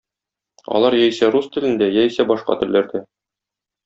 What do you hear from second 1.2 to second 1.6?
рус